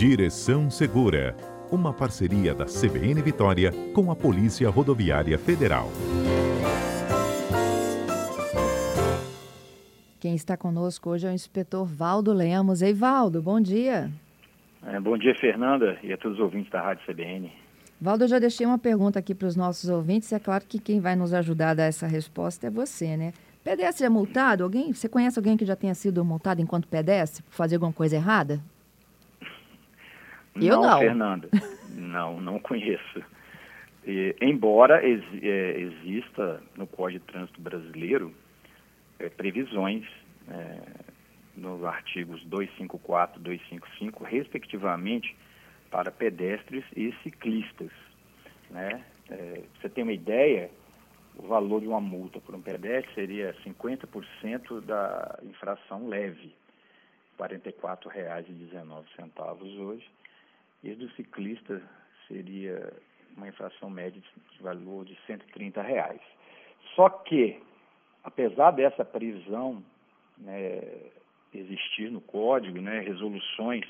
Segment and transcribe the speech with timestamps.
[0.00, 1.36] Direção Segura,
[1.70, 5.90] uma parceria da CBN Vitória com a Polícia Rodoviária Federal.
[10.18, 12.80] Quem está conosco hoje é o inspetor Valdo Lemos.
[12.80, 14.10] Ei, Valdo, bom dia.
[14.86, 17.52] É, bom dia, Fernanda, e a todos os ouvintes da Rádio CBN.
[18.00, 20.32] Valdo, eu já deixei uma pergunta aqui para os nossos ouvintes.
[20.32, 23.34] É claro que quem vai nos ajudar a dar essa resposta é você, né?
[23.62, 24.64] Pedestre é multado?
[24.64, 28.16] Alguém, você conhece alguém que já tenha sido multado enquanto pedestre por fazer alguma coisa
[28.16, 28.62] errada?
[30.54, 30.98] Eu não, não.
[30.98, 31.48] Fernanda.
[31.94, 33.22] não, não conheço.
[34.06, 38.34] E, embora ex, é, exista no Código de Trânsito Brasileiro
[39.18, 40.06] é, previsões
[40.48, 40.80] é,
[41.56, 45.36] nos artigos 254 e 255, respectivamente,
[45.90, 47.90] para pedestres e ciclistas.
[48.70, 49.04] Né?
[49.28, 50.70] É, você tem uma ideia,
[51.36, 56.54] o valor de uma multa por um pedestre seria 50% da infração leve,
[57.38, 60.10] R$ 44,19 hoje,
[60.82, 61.82] e do ciclista
[62.26, 62.92] seria
[63.36, 66.20] uma infração média de valor de 130 reais.
[66.94, 67.60] Só que,
[68.24, 69.82] apesar dessa previsão
[70.38, 70.80] né,
[71.54, 73.84] existir no código, né, resoluções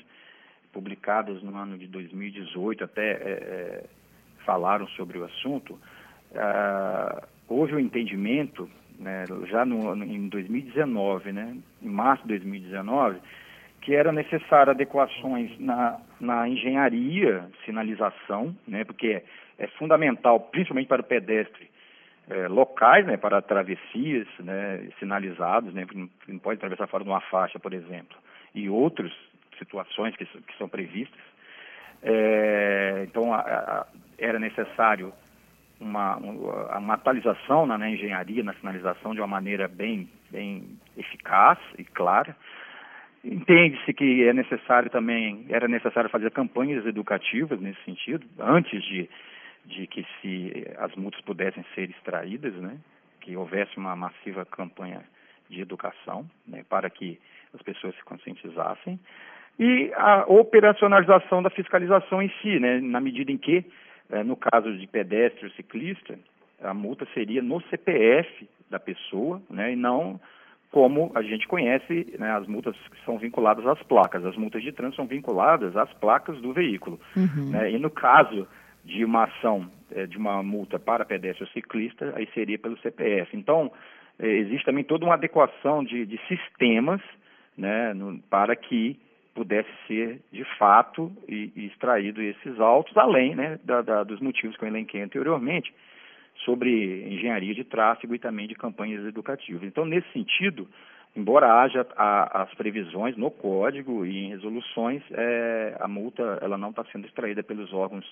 [0.71, 3.85] publicadas no ano de 2018 até é, é,
[4.45, 5.79] falaram sobre o assunto,
[6.35, 13.19] ah, houve o um entendimento, né, já no, em 2019, né, em março de 2019,
[13.81, 19.23] que era necessário adequações na, na engenharia, sinalização, né, porque é,
[19.63, 21.69] é fundamental, principalmente para o pedestre,
[22.29, 25.85] é, locais, né, para travessias né, sinalizados, né,
[26.27, 28.15] não pode atravessar fora de uma faixa, por exemplo,
[28.53, 29.11] e outras
[29.57, 31.19] situações que, que são previstas.
[32.03, 33.87] É, então, a, a,
[34.17, 35.11] era necessário
[35.79, 41.83] uma, uma atualização na, na, engenharia, na sinalização, de uma maneira bem, bem eficaz e
[41.83, 42.35] clara.
[43.23, 49.09] Entende-se que é necessário também, era necessário fazer campanhas educativas nesse sentido, antes de
[49.65, 52.77] de que se as multas pudessem ser extraídas, né,
[53.19, 55.03] que houvesse uma massiva campanha
[55.49, 57.19] de educação né, para que
[57.53, 58.99] as pessoas se conscientizassem.
[59.59, 63.65] E a operacionalização da fiscalização em si, né, na medida em que,
[64.09, 66.17] é, no caso de pedestre ou ciclista,
[66.61, 70.19] a multa seria no CPF da pessoa né, e não
[70.71, 74.25] como a gente conhece, né, as multas que são vinculadas às placas.
[74.25, 76.99] As multas de trânsito são vinculadas às placas do veículo.
[77.15, 77.49] Uhum.
[77.51, 78.47] Né, e no caso
[78.83, 83.35] de uma ação é, de uma multa para pedestre ou ciclista, aí seria pelo CPF.
[83.35, 83.71] Então,
[84.17, 87.01] é, existe também toda uma adequação de, de sistemas
[87.57, 88.97] né, no, para que
[89.35, 94.57] pudesse ser, de fato, e, e extraído esses autos, além né, da, da, dos motivos
[94.57, 95.73] que eu elenquei anteriormente,
[96.45, 99.63] sobre engenharia de tráfego e também de campanhas educativas.
[99.63, 100.67] Então, nesse sentido,
[101.15, 106.69] embora haja a, as previsões no código e em resoluções, é, a multa ela não
[106.69, 108.05] está sendo extraída pelos órgãos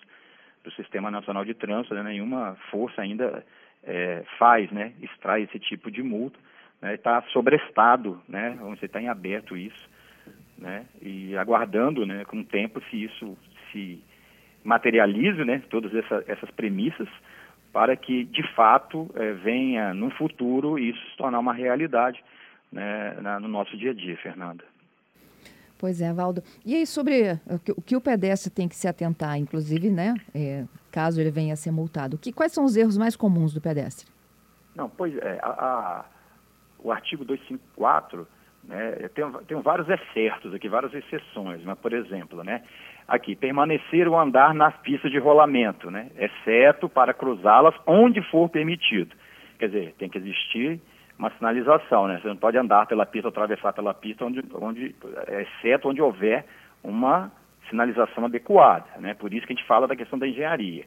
[0.63, 3.45] do Sistema Nacional de Trânsito, né, nenhuma força ainda
[3.83, 6.37] é, faz, né, extrai esse tipo de multa,
[6.81, 9.89] né, está sobrestado, né, dizer, está em aberto isso,
[10.57, 13.37] né, e aguardando, né, com o tempo se isso
[13.71, 14.03] se
[14.63, 17.07] materialize, né, todas essa, essas premissas,
[17.71, 22.23] para que de fato é, venha no futuro isso se tornar uma realidade
[22.71, 24.63] né, na, no nosso dia a dia, Fernanda.
[25.77, 26.43] Pois é, Valdo.
[26.65, 27.39] E aí, sobre
[27.75, 31.57] o que o pedestre tem que se atentar, inclusive, né, é, caso ele venha a
[31.57, 34.05] ser multado, que, quais são os erros mais comuns do pedestre?
[34.75, 36.05] Não, pois é, a, a,
[36.79, 38.27] o artigo 254
[38.65, 42.61] né, tem, tem vários excertos aqui, várias exceções, mas, por exemplo, né,
[43.09, 49.15] aqui, permanecer ou andar nas pistas de rolamento, né, exceto para cruzá-las onde for permitido.
[49.57, 50.79] Quer dizer, tem que existir
[51.17, 52.17] uma sinalização, né?
[52.21, 54.95] Você não pode andar pela pista, atravessar pela pista, onde, onde,
[55.27, 56.45] exceto onde houver
[56.81, 57.29] uma
[57.69, 59.13] sinalização adequada, né?
[59.15, 60.85] Por isso que a gente fala da questão da engenharia.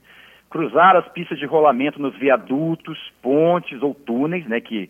[0.48, 4.58] Cruzar as pistas de rolamento nos viadutos, pontes ou túneis, né?
[4.58, 4.88] Que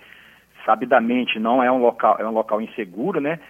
[0.64, 3.40] sabidamente não é um local, é um local inseguro, né?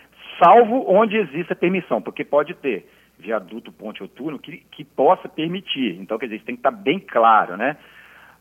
[0.43, 2.87] Salvo onde exista permissão, porque pode ter
[3.19, 5.99] viaduto, ponte ou túnel que, que possa permitir.
[6.01, 7.77] Então, quer dizer, isso tem que estar bem claro, né?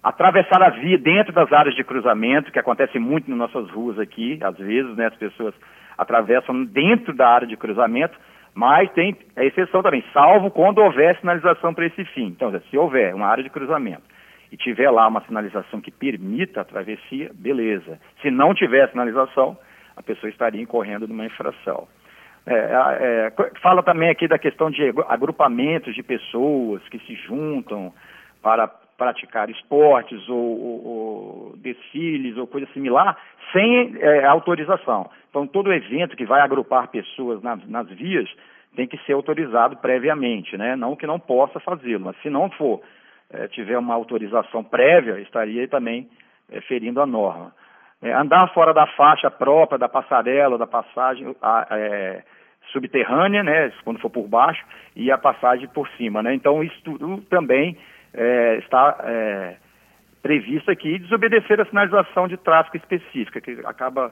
[0.03, 4.39] atravessar a via dentro das áreas de cruzamento, que acontece muito nas nossas ruas aqui,
[4.41, 5.53] às vezes, né, as pessoas
[5.97, 8.17] atravessam dentro da área de cruzamento,
[8.53, 12.27] mas tem a exceção também, salvo quando houver sinalização para esse fim.
[12.27, 14.01] Então, se houver uma área de cruzamento
[14.51, 17.99] e tiver lá uma sinalização que permita a travessia, beleza.
[18.21, 19.57] Se não tiver sinalização,
[19.95, 21.87] a pessoa estaria incorrendo numa infração.
[22.45, 27.93] É, é, fala também aqui da questão de agrupamentos de pessoas que se juntam
[28.41, 33.17] para praticar esportes ou, ou, ou desfiles ou coisa similar
[33.51, 35.09] sem é, autorização.
[35.29, 38.29] Então, todo evento que vai agrupar pessoas nas, nas vias
[38.75, 40.75] tem que ser autorizado previamente, né?
[40.75, 42.81] Não que não possa fazê-lo, mas se não for,
[43.31, 46.09] é, tiver uma autorização prévia, estaria também
[46.49, 47.53] é, ferindo a norma.
[48.01, 52.23] É, andar fora da faixa própria, da passarela, da passagem a, é,
[52.71, 53.71] subterrânea, né?
[53.83, 54.63] Quando for por baixo,
[54.95, 56.33] e a passagem por cima, né?
[56.33, 57.77] Então isso tudo também
[58.13, 58.97] é, está
[60.21, 64.11] previsto aqui desobedecer a sinalização de tráfego específica, que acaba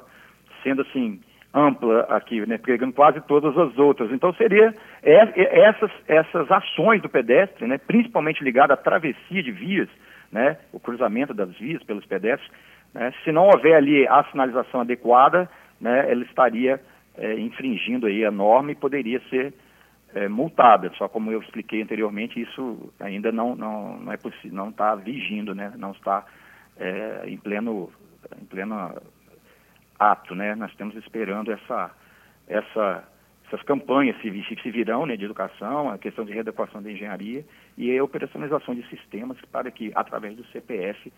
[0.63, 1.19] sendo assim
[1.53, 4.11] ampla aqui, né, pegando quase todas as outras.
[4.11, 9.51] Então seria é, é, essas, essas ações do pedestre, né, principalmente ligada à travessia de
[9.51, 9.89] vias,
[10.31, 12.49] né, o cruzamento das vias pelos pedestres,
[12.93, 15.49] né, se não houver ali a sinalização adequada,
[15.79, 16.81] né, ela estaria
[17.17, 19.53] é, infringindo aí a norma e poderia ser
[20.13, 20.91] é, multada.
[20.97, 25.53] Só como eu expliquei anteriormente, isso ainda não não, não é possível, não está vigindo,
[25.53, 26.25] né, não está
[26.77, 27.89] é, em pleno
[28.41, 28.95] em plena
[29.99, 30.55] ato, né?
[30.55, 31.91] Nós estamos esperando essa,
[32.47, 33.03] essa,
[33.47, 37.45] essas campanhas se, se virão né, de educação, a questão de readequação da engenharia
[37.77, 41.11] e a operacionalização de sistemas para que, através do CPF,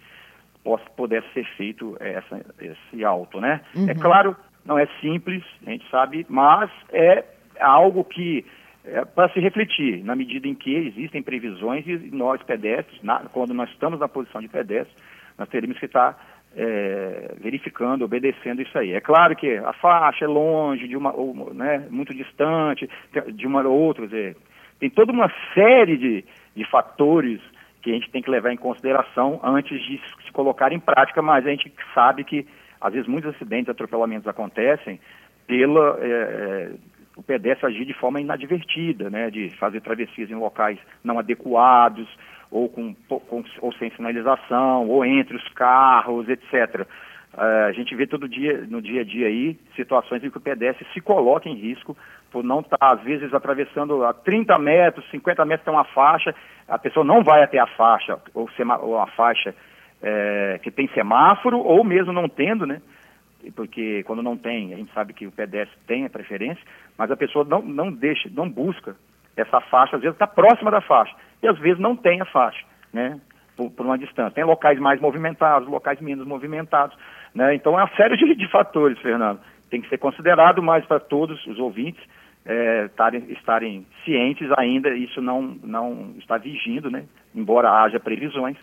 [0.63, 3.61] possa, pudesse ser feito essa, esse auto, né?
[3.75, 3.89] É uhum.
[3.89, 4.35] É claro,
[4.65, 7.23] não é simples, a gente sabe, mas é
[7.59, 8.45] algo que
[8.83, 13.53] é, para se refletir, na medida em que existem previsões e nós pedestres, na, quando
[13.53, 14.95] nós estamos na posição de pedestres,
[15.37, 16.17] nós teremos que estar
[16.55, 18.93] é, verificando, obedecendo isso aí.
[18.93, 22.89] É claro que a faixa é longe, de uma, ou, né, muito distante
[23.33, 24.35] de uma ou outra, dizer,
[24.79, 26.25] tem toda uma série de,
[26.55, 27.39] de fatores
[27.81, 31.45] que a gente tem que levar em consideração antes de se colocar em prática, mas
[31.45, 32.47] a gente sabe que
[32.79, 34.99] às vezes muitos acidentes, atropelamentos acontecem
[35.47, 36.71] pela é, é
[37.15, 42.07] o pedestre agir de forma inadvertida, né, de fazer travessias em locais não adequados,
[42.49, 46.85] ou, com, com, ou sem sinalização, ou entre os carros, etc.
[47.37, 50.41] Eh, a gente vê todo dia, no dia a dia aí, situações em que o
[50.41, 51.95] pedestre se coloca em risco
[52.31, 56.33] por não estar, tá, às vezes, atravessando a 30 metros, 50 metros tem uma faixa,
[56.67, 58.49] a pessoa não vai até a faixa, ou,
[58.81, 59.53] ou a faixa
[60.01, 62.81] é, que tem semáforo, ou mesmo não tendo, né?
[63.55, 66.63] Porque quando não tem, a gente sabe que o pedestre tem a preferência,
[66.97, 68.95] mas a pessoa não, não deixa, não busca
[69.35, 72.63] essa faixa, às vezes está próxima da faixa e às vezes não tem a faixa,
[72.93, 73.19] né?
[73.55, 74.31] Por, por, uma distância.
[74.31, 76.95] Tem locais mais movimentados, locais menos movimentados,
[77.33, 77.55] né?
[77.55, 79.39] Então é uma série de, de fatores, Fernando.
[79.69, 82.01] Tem que ser considerado mais para todos os ouvintes
[82.45, 87.05] é, tarem, estarem cientes ainda, isso não, não está vigindo, né?
[87.33, 88.57] Embora haja previsões.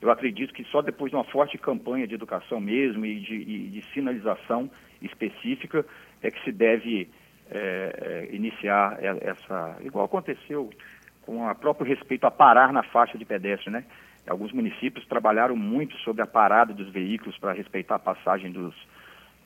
[0.00, 3.68] Eu acredito que só depois de uma forte campanha de educação mesmo e de, e
[3.68, 4.70] de sinalização
[5.02, 5.84] específica
[6.22, 7.08] é que se deve
[7.50, 10.70] é, é, iniciar essa, igual aconteceu
[11.30, 13.84] com o próprio respeito a parar na faixa de pedestre, né?
[14.26, 18.74] Alguns municípios trabalharam muito sobre a parada dos veículos para respeitar a passagem dos,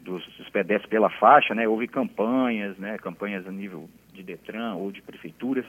[0.00, 1.68] dos, dos, pedestres pela faixa, né?
[1.68, 2.96] Houve campanhas, né?
[2.96, 5.66] Campanhas a nível de Detran ou de prefeituras.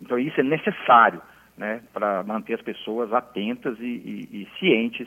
[0.00, 1.22] Então isso é necessário,
[1.56, 1.80] né?
[1.92, 5.06] Para manter as pessoas atentas e, e, e cientes,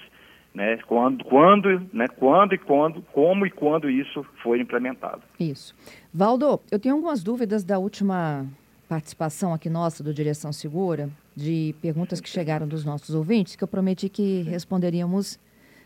[0.53, 0.77] né?
[0.87, 2.07] Quando, quando, né?
[2.07, 5.21] Quando e quando, como e quando isso for implementado.
[5.37, 5.75] Isso.
[6.13, 8.45] Valdo, eu tenho algumas dúvidas da última
[8.87, 13.67] participação aqui nossa do Direção Segura, de perguntas que chegaram dos nossos ouvintes, que eu
[13.67, 15.39] prometi que responderíamos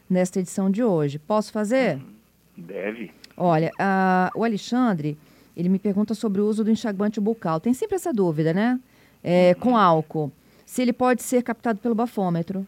[0.10, 1.18] nesta edição de hoje.
[1.18, 2.00] Posso fazer?
[2.58, 3.12] Deve.
[3.38, 5.18] Olha, a, o Alexandre,
[5.56, 7.60] ele me pergunta sobre o uso do enxaguante bucal.
[7.60, 8.80] Tem sempre essa dúvida, né?
[9.24, 10.32] É, com álcool.
[10.66, 12.68] Se ele pode ser captado pelo bafômetro.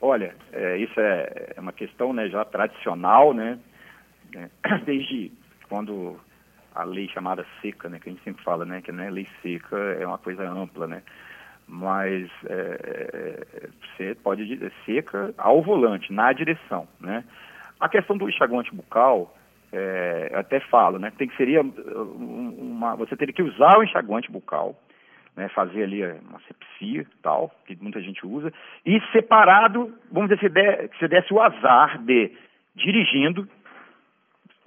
[0.00, 3.58] Olha, é, isso é, é uma questão né, já tradicional, né?
[4.86, 5.32] Desde
[5.68, 6.16] quando
[6.74, 9.26] a lei chamada seca, né, que a gente sempre fala, né, que não é lei
[9.42, 11.02] seca, é uma coisa ampla, né,
[11.66, 17.24] mas é, é você pode dizer seca ao volante, na direção, né.
[17.78, 19.34] A questão do enxaguante bucal,
[19.72, 24.80] é, até falo, né, tem que seria uma, você teria que usar o enxaguante bucal,
[25.36, 28.52] né, fazer ali uma sepsia tal, que muita gente usa,
[28.84, 32.32] e separado, vamos dizer, se, der, se desse o azar de
[32.74, 33.48] dirigindo,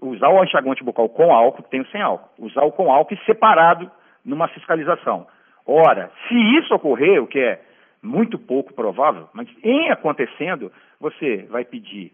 [0.08, 2.30] usar o enxaguante bucal com álcool, tem o sem álcool.
[2.46, 3.90] Usar o com álcool e separado
[4.24, 5.28] numa fiscalização.
[5.66, 7.62] Ora, se isso ocorrer, o que é
[8.02, 12.12] muito pouco provável, mas em acontecendo, você vai pedir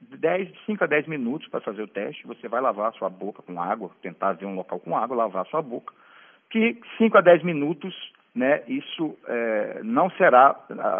[0.00, 3.42] 10, 5 a 10 minutos para fazer o teste, você vai lavar a sua boca
[3.42, 5.92] com água, tentar ver um local com água, lavar a sua boca,
[6.50, 7.94] que 5 a 10 minutos
[8.38, 10.54] né, isso é, não será,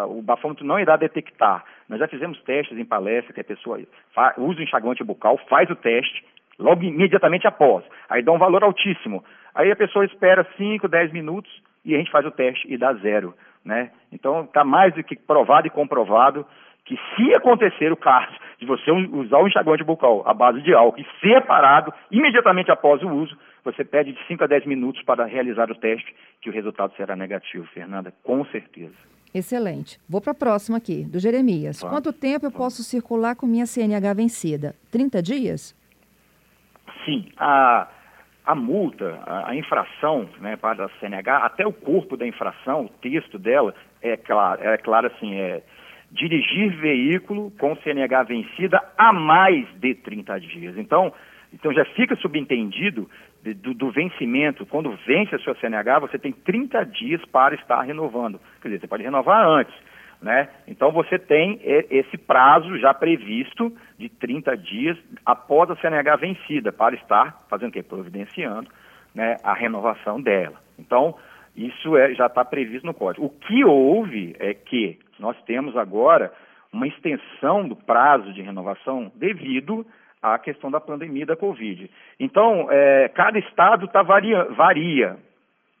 [0.09, 1.63] o bafômetro não irá detectar.
[1.87, 3.79] Nós já fizemos testes em palestra que a pessoa
[4.13, 6.25] faz, usa o enxaguante bucal, faz o teste,
[6.59, 7.85] logo imediatamente após.
[8.09, 9.23] Aí dá um valor altíssimo.
[9.55, 11.49] Aí a pessoa espera 5, 10 minutos
[11.85, 13.33] e a gente faz o teste e dá zero.
[13.63, 13.89] Né?
[14.11, 16.45] Então está mais do que provado e comprovado
[16.83, 20.99] que se acontecer o caso de você usar o enxaguante bucal à base de álcool
[20.99, 25.69] e separado imediatamente após o uso, você pede de 5 a 10 minutos para realizar
[25.71, 28.95] o teste, que o resultado será negativo, Fernanda, com certeza.
[29.33, 29.99] Excelente.
[30.09, 31.81] Vou para a próxima aqui, do Jeremias.
[31.81, 34.75] Vamos, Quanto tempo eu posso circular com minha CNH vencida?
[34.91, 35.75] 30 dias?
[37.05, 37.25] Sim.
[37.37, 37.87] A,
[38.45, 42.89] a multa, a, a infração né, para a CNH, até o corpo da infração, o
[42.89, 45.61] texto dela, é claro, é claro assim, é
[46.11, 50.77] dirigir veículo com CNH vencida há mais de 30 dias.
[50.77, 51.13] Então,
[51.53, 53.07] então já fica subentendido
[53.43, 58.39] do, do, vencimento, quando vence a sua CNH, você tem 30 dias para estar renovando.
[58.61, 59.73] Quer dizer, você pode renovar antes.
[60.21, 60.49] Né?
[60.67, 66.93] Então você tem esse prazo já previsto de 30 dias após a CNH vencida para
[66.95, 67.81] estar fazendo o quê?
[67.81, 68.69] Providenciando
[69.15, 70.57] né, a renovação dela.
[70.77, 71.15] Então,
[71.55, 73.25] isso é, já está previsto no código.
[73.25, 76.31] O que houve é que nós temos agora
[76.71, 79.85] uma extensão do prazo de renovação devido
[80.21, 81.89] à questão da pandemia da Covid.
[82.19, 85.17] Então, é, cada estado tá varia, varia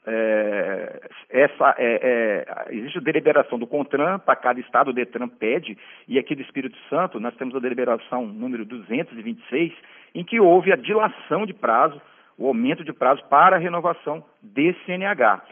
[0.07, 5.77] é, essa, é, é, existe a deliberação do CONTRAN, para cada estado o DETRAN pede,
[6.07, 9.73] e aqui do Espírito Santo nós temos a deliberação número 226,
[10.15, 12.01] em que houve a dilação de prazo,
[12.37, 15.43] o aumento de prazo para a renovação desse CNH.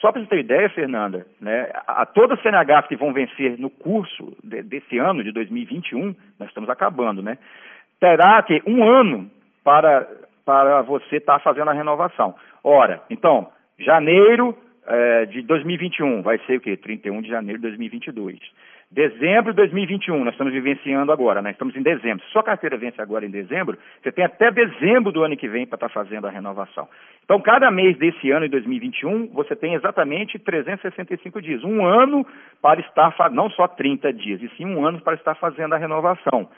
[0.00, 3.56] Só para você ter ideia, Fernanda, né, a, a todas as CNHs que vão vencer
[3.56, 7.38] no curso de, desse ano, de 2021, nós estamos acabando, né,
[8.02, 9.30] terá que um ano
[9.62, 10.08] para,
[10.44, 12.34] para você estar tá fazendo a renovação.
[12.64, 13.46] Ora, então,
[13.78, 16.76] Janeiro é, de 2021 vai ser o quê?
[16.76, 18.40] 31 de janeiro de 2022.
[18.90, 21.52] Dezembro de 2021, nós estamos vivenciando agora, né?
[21.52, 22.22] Estamos em dezembro.
[22.24, 25.64] Se sua carteira vence agora em dezembro, você tem até dezembro do ano que vem
[25.64, 26.88] para estar tá fazendo a renovação.
[27.24, 31.64] Então, cada mês desse ano, em 2021, você tem exatamente 365 dias.
[31.64, 32.26] Um ano
[32.60, 36.50] para estar, não só 30 dias, e sim um ano para estar fazendo a renovação,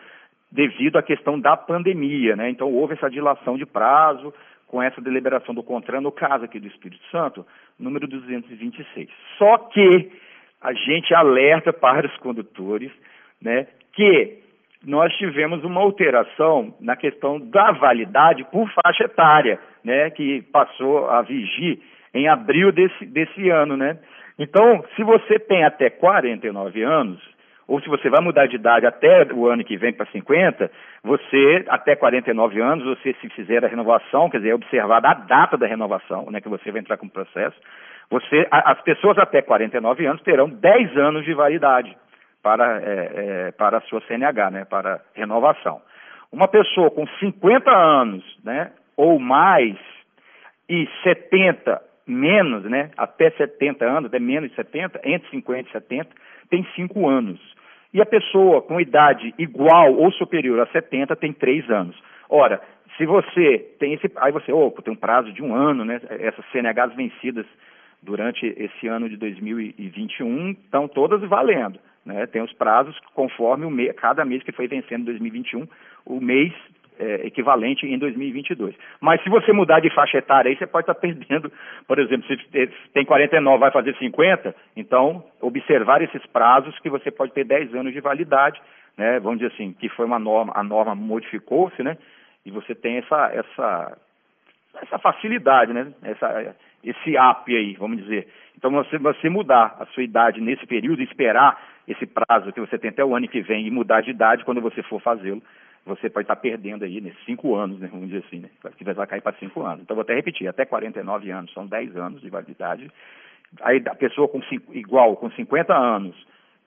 [0.54, 2.48] devido à questão da pandemia, né?
[2.48, 4.32] Então, houve essa dilação de prazo,
[4.68, 7.44] com essa deliberação do CONTRAN, no caso aqui do Espírito Santo,
[7.78, 9.08] número 226.
[9.36, 10.10] Só que
[10.62, 12.92] a gente alerta para os condutores
[13.42, 14.38] né, que
[14.84, 21.20] nós tivemos uma alteração na questão da validade por faixa etária, né, que passou a
[21.22, 21.80] vigir
[22.12, 23.76] em abril desse, desse ano.
[23.76, 23.98] Né?
[24.38, 27.20] Então, se você tem até 49 anos,
[27.66, 30.70] ou se você vai mudar de idade até o ano que vem para 50,
[31.02, 35.56] você, até 49 anos, você se fizer a renovação, quer dizer, é observar a data
[35.56, 37.56] da renovação, né, que você vai entrar com o processo,
[38.10, 41.96] você, a, as pessoas até 49 anos terão 10 anos de validade
[42.42, 43.10] para, é,
[43.46, 45.80] é, para a sua CNH, né, para renovação.
[46.30, 49.76] Uma pessoa com 50 anos, né, ou mais,
[50.68, 56.10] e 70 menos, né, até 70 anos, até menos de 70, entre 50 e 70,
[56.50, 57.53] tem 5 anos.
[57.94, 61.96] E a pessoa com idade igual ou superior a 70 tem 3 anos.
[62.28, 62.60] Ora,
[62.96, 64.10] se você tem esse.
[64.16, 66.00] Aí você, opa, tem um prazo de um ano, né?
[66.10, 67.46] Essas CNHs vencidas
[68.02, 71.78] durante esse ano de 2021 estão todas valendo.
[72.04, 72.26] Né?
[72.26, 75.66] Tem os prazos conforme o mês, cada mês que foi vencendo em 2021,
[76.04, 76.52] o mês
[76.98, 78.74] é, equivalente em 2022.
[79.00, 81.50] Mas se você mudar de faixa etária aí, você pode estar perdendo,
[81.86, 87.32] por exemplo, se tem 49, vai fazer 50, então observar esses prazos que você pode
[87.32, 88.60] ter 10 anos de validade,
[88.96, 89.18] né?
[89.20, 91.96] Vamos dizer assim, que foi uma norma, a norma modificou-se, né?
[92.46, 93.98] E você tem essa, essa,
[94.82, 95.92] essa facilidade, né?
[96.02, 98.28] Essa, esse app aí, vamos dizer.
[98.56, 102.90] Então, você, você mudar a sua idade nesse período, esperar esse prazo que você tem
[102.90, 105.42] até o ano que vem e mudar de idade quando você for fazê-lo,
[105.84, 109.06] você pode estar perdendo aí nesses cinco anos, né, vamos dizer assim, né, que vai
[109.06, 109.82] cair para cinco anos.
[109.82, 112.90] Então, vou até repetir, até 49 anos, são 10 anos de validade.
[113.60, 116.16] Aí, a pessoa com cinco, igual, com 50 anos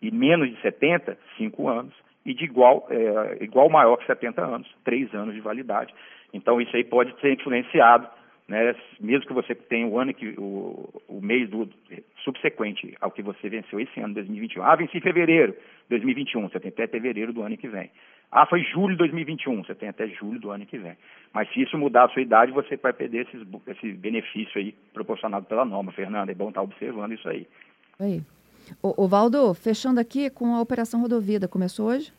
[0.02, 1.94] e menos de 70, 5 anos.
[2.26, 5.94] E de igual, é, igual maior que 70 anos, 3 anos de validade.
[6.34, 8.08] Então, isso aí pode ser influenciado
[8.48, 11.70] né, mesmo que você tenha o ano que o, o mês do
[12.24, 14.64] subsequente ao que você venceu esse ano, 2021.
[14.64, 17.92] Ah, venci em fevereiro de 2021, você tem até fevereiro do ano que vem.
[18.32, 20.98] Ah, foi julho de 2021, você tem até julho do ano que vem.
[21.34, 25.46] Mas se isso mudar a sua idade, você vai perder esses, esse benefício aí proporcionado
[25.46, 26.32] pela norma, Fernanda.
[26.32, 27.48] É bom estar observando isso aí.
[28.00, 28.22] Aí.
[28.84, 32.12] O, o Valdo, fechando aqui com a Operação Rodovida, começou hoje?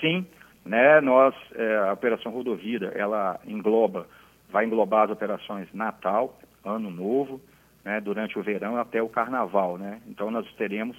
[0.00, 0.26] Sim,
[0.64, 4.06] né, nós, é, a Operação Rodovida, ela engloba
[4.50, 7.40] vai englobar as operações Natal, Ano Novo,
[7.84, 9.78] né, durante o verão até o Carnaval.
[9.78, 10.00] Né?
[10.06, 10.96] Então nós teremos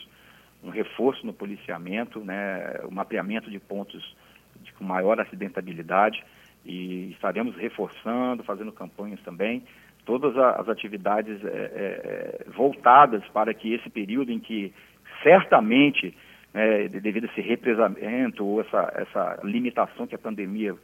[0.63, 4.15] um reforço no policiamento, né, o mapeamento de pontos
[4.61, 6.23] de, com maior acidentabilidade
[6.65, 9.63] e estaremos reforçando, fazendo campanhas também,
[10.05, 14.73] todas as atividades é, é, voltadas para que esse período em que
[15.21, 16.15] certamente,
[16.53, 20.75] né, devido a esse represamento ou essa, essa limitação que a pandemia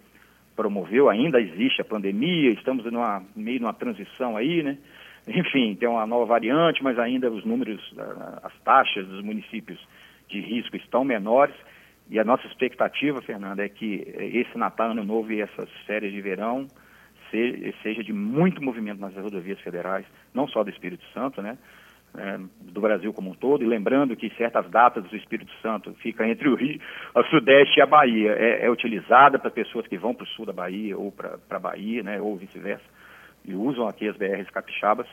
[0.55, 4.77] promoveu, ainda existe a pandemia, estamos numa, meio numa transição aí, né?
[5.27, 7.81] Enfim, tem uma nova variante, mas ainda os números,
[8.43, 9.79] as taxas dos municípios
[10.27, 11.55] de risco estão menores.
[12.09, 16.21] E a nossa expectativa, Fernanda, é que esse Natal, Ano Novo e essas férias de
[16.21, 16.67] verão
[17.81, 21.57] seja de muito movimento nas rodovias federais, não só do Espírito Santo, né?
[22.15, 26.27] É, do Brasil como um todo, e lembrando que certas datas do Espírito Santo fica
[26.27, 26.79] entre o Rio,
[27.15, 28.33] o Sudeste e a Bahia.
[28.33, 31.59] É, é utilizada para pessoas que vão para o sul da Bahia ou para a
[31.59, 32.85] Bahia, né, ou vice-versa,
[33.45, 35.07] e usam aqui as BRs capixabas,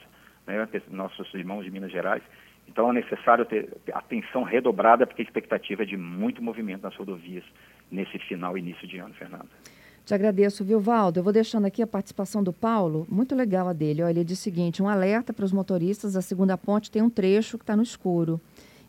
[0.46, 2.22] né, nossos irmãos de Minas Gerais.
[2.68, 7.44] Então é necessário ter atenção redobrada, porque a expectativa é de muito movimento nas rodovias
[7.90, 9.48] nesse final início de ano, Fernanda.
[10.04, 11.18] Te agradeço, viu, Valdo?
[11.18, 14.02] Eu vou deixando aqui a participação do Paulo, muito legal a dele.
[14.02, 17.10] Olha, ele diz o seguinte: um alerta para os motoristas: a segunda ponte tem um
[17.10, 18.40] trecho que está no escuro.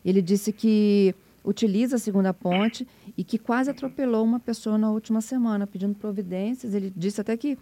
[0.04, 5.20] Ele disse que utiliza a segunda ponte e que quase atropelou uma pessoa na última
[5.20, 6.74] semana, pedindo providências.
[6.74, 7.58] Ele disse até que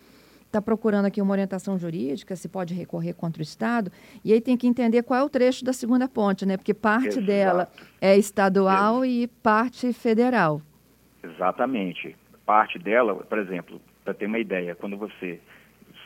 [0.51, 3.91] está procurando aqui uma orientação jurídica, se pode recorrer contra o Estado,
[4.25, 6.57] e aí tem que entender qual é o trecho da segunda ponte, né?
[6.57, 7.27] Porque parte Exato.
[7.27, 7.69] dela
[8.01, 9.07] é estadual Exato.
[9.07, 10.61] e parte federal.
[11.23, 12.17] Exatamente
[12.51, 15.39] parte dela, por exemplo, para ter uma ideia, quando você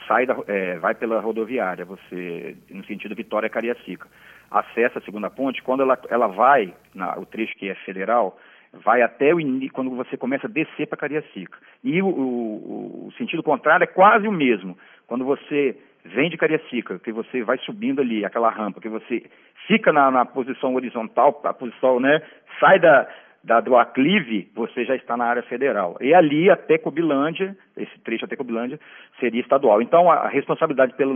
[0.07, 4.07] sai da, é, vai pela rodoviária, você no sentido Vitória Cariacica,
[4.51, 8.39] acessa a segunda ponte, quando ela, ela vai, na, o trecho que é federal,
[8.83, 9.39] vai até o
[9.73, 11.59] quando você começa a descer para Cariacica.
[11.83, 14.77] E o, o, o, sentido contrário é quase o mesmo.
[15.07, 19.23] Quando você vem de Cariacica, que você vai subindo ali, aquela rampa, que você
[19.67, 22.23] fica na, na posição horizontal, a posição, né,
[22.61, 23.09] sai da,
[23.45, 25.97] dado o aclive, você já está na área federal.
[26.01, 28.81] E ali até Cobilândia, esse trecho até Cobilândia,
[29.21, 29.83] seria estadual.
[29.83, 31.13] Então, a responsabilidade pela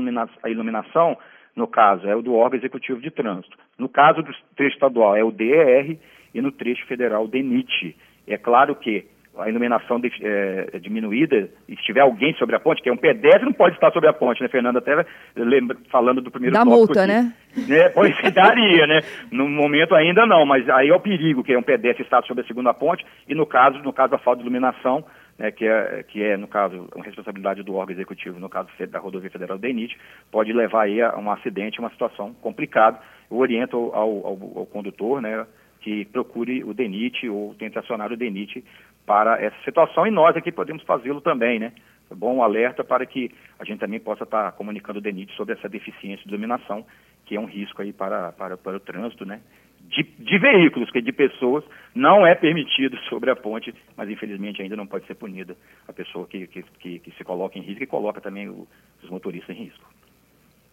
[0.46, 1.16] iluminação,
[1.56, 3.56] no caso, é o do órgão executivo de trânsito.
[3.78, 5.98] No caso do trecho estadual, é o DER
[6.34, 7.96] e no trecho federal, DENIT.
[8.26, 9.06] É claro que
[9.38, 12.96] a iluminação de, é, diminuída, e se tiver alguém sobre a ponte, que é um
[12.96, 14.80] pedestre, não pode estar sobre a ponte, né, Fernanda?
[14.80, 15.06] Até
[15.36, 17.32] lembra, falando do primeiro da multa, aqui, né?
[17.68, 17.88] né?
[17.90, 19.00] Pois daria, né?
[19.30, 22.42] No momento ainda não, mas aí é o perigo, que é um pedestre estar sobre
[22.42, 25.04] a segunda ponte, e no caso, no caso da falta de iluminação,
[25.38, 28.98] né, que, é, que é, no caso, uma responsabilidade do órgão executivo, no caso da
[28.98, 29.96] rodovia federal do DENIT,
[30.32, 32.98] pode levar aí a um acidente, uma situação complicada.
[33.30, 35.46] Eu oriento ao, ao, ao condutor, né,
[35.80, 38.64] que procure o DENIT ou tente acionar o DENIT
[39.06, 41.72] para essa situação e nós aqui podemos fazê-lo também, né?
[42.10, 45.68] É bom alerta para que a gente também possa estar comunicando o DENIT sobre essa
[45.68, 46.84] deficiência de iluminação,
[47.24, 49.40] que é um risco aí para, para, para o trânsito, né?
[49.80, 51.64] De, de, veículos, que de pessoas
[51.94, 56.26] não é permitido sobre a ponte, mas infelizmente ainda não pode ser punida a pessoa
[56.26, 58.66] que, que, que, que se coloca em risco e coloca também o,
[59.02, 59.88] os motoristas em risco.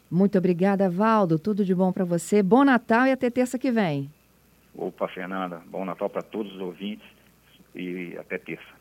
[0.09, 1.39] Muito obrigada, Valdo.
[1.39, 2.43] Tudo de bom para você.
[2.43, 4.09] Bom Natal e até terça que vem.
[4.77, 5.61] Opa, Fernanda.
[5.67, 7.07] Bom Natal para todos os ouvintes
[7.73, 8.74] e até terça.